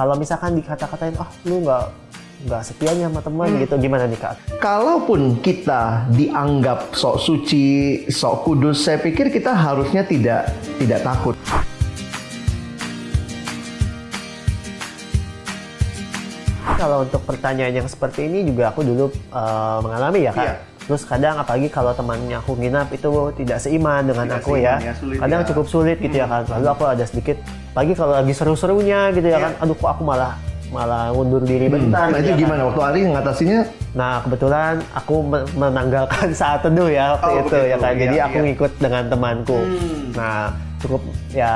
[0.00, 1.84] kalau misalkan dikata-katain, oh lu nggak
[2.48, 3.60] nggak setianya sama teman Hmm.
[3.60, 4.32] gitu, gimana nih kak?
[4.56, 7.64] Kalaupun kita dianggap sok suci,
[8.08, 10.48] sok kudus, saya pikir kita harusnya tidak
[10.80, 11.36] tidak takut.
[16.72, 20.44] Kalau untuk pertanyaan yang seperti ini juga aku dulu eh, mengalami ya kak.
[20.44, 20.54] Iya.
[20.80, 24.74] Terus kadang apalagi kalau temannya aku nginap itu tidak seiman dengan Tidak aku ya.
[24.74, 25.46] seiman ya, sulit kadang ya.
[25.46, 26.42] cukup sulit gitu ya kan.
[26.48, 27.36] Lalu aku ada sedikit
[27.70, 29.52] pagi kalau lagi seru-serunya gitu ya kan.
[29.58, 30.34] Aduh kok aku malah
[30.70, 32.10] malah mundur diri bentar.
[32.10, 32.42] Nah gitu itu ya kan.
[32.42, 33.60] gimana waktu Ari ngatasinya?
[33.92, 37.58] Nah kebetulan aku me- menanggalkan saat teduh ya waktu Oh, itu begitu.
[37.66, 37.92] ya kan.
[37.94, 38.44] Jadi Iya, aku iya.
[38.50, 39.58] ngikut dengan temanku.
[39.60, 40.02] Hmm.
[40.14, 40.38] Nah
[40.80, 41.54] cukup ya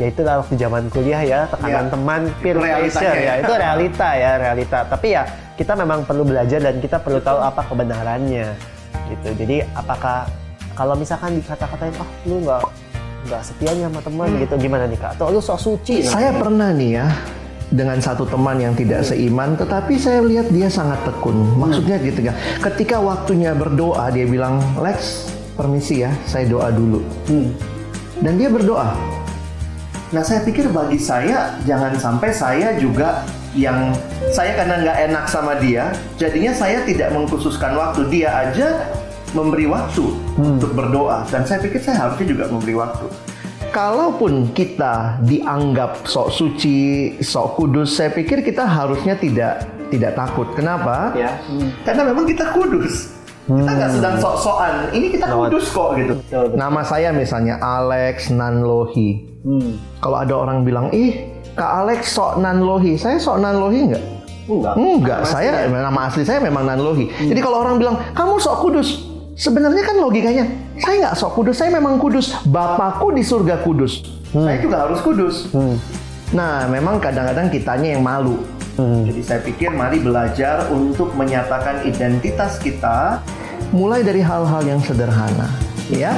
[0.00, 1.92] ya itulah waktu zaman kuliah ya tekanan Iya.
[1.92, 3.20] teman peer pressure ya.
[3.20, 4.78] ya itu realita ya realita.
[4.88, 5.22] Tapi ya
[5.54, 8.48] kita memang perlu belajar dan kita perlu tahu apa kebenarannya
[9.12, 9.28] gitu.
[9.36, 10.24] Jadi apakah
[10.72, 12.62] kalau misalkan dikata-katain oh lu nggak
[13.28, 14.40] nggak setianya sama teman Hmm.
[14.40, 15.10] gitu gimana nih kak?
[15.20, 16.00] Atau lu sok suci?
[16.00, 17.06] Saya pernah nih ya
[17.68, 21.36] dengan satu teman yang tidak seiman, tetapi saya lihat dia sangat tekun.
[21.54, 22.32] Maksudnya gitu ya.
[22.58, 26.98] Ketika waktunya berdoa, dia bilang, Lex, permisi ya, saya doa dulu.
[27.28, 27.52] Hmm.
[28.18, 28.90] Dan dia berdoa.
[30.10, 33.22] Nah, saya pikir bagi saya jangan sampai saya juga
[33.54, 33.94] yang
[34.34, 38.10] saya karena nggak enak sama dia, jadinya saya tidak mengkhususkan waktu.
[38.10, 38.90] Dia aja
[39.30, 40.02] memberi waktu
[40.34, 43.06] untuk berdoa, dan saya pikir saya harusnya juga memberi waktu.
[43.70, 49.62] Kalaupun kita dianggap sok suci, sok kudus, saya pikir kita harusnya tidak
[49.94, 50.50] tidak takut.
[50.58, 51.14] Kenapa?
[51.14, 51.38] Ya.
[51.86, 53.14] Karena memang kita kudus.
[53.50, 54.74] Kita nggak sedang sok-sokan.
[54.94, 55.50] Ini kita Lewat.
[55.50, 56.14] kudus kok gitu.
[56.22, 56.58] Betul, betul.
[56.58, 59.26] Nama saya misalnya Alex Nanlohi.
[59.42, 59.80] Hmm.
[59.98, 64.04] Kalau ada orang bilang, ih Kak Alex sok Nanlohi, saya sok Nanlohi nggak?
[64.50, 64.74] Enggak.
[64.78, 67.10] Enggak, saya nama asli saya memang Nanlohi.
[67.10, 68.88] Jadi kalau orang bilang kamu sok kudus,
[69.34, 70.44] sebenarnya kan logikanya
[70.78, 72.34] saya nggak sok kudus, saya memang kudus.
[72.46, 75.50] Bapakku di surga kudus, saya juga harus kudus.
[75.50, 75.74] Hmm.
[76.30, 78.38] Nah, memang kadang-kadang kitanya yang malu.
[78.78, 79.02] Hmm.
[79.02, 83.18] Jadi saya pikir mari belajar untuk menyatakan identitas kita
[83.70, 85.46] mulai dari hal-hal yang sederhana,
[85.90, 86.14] ya.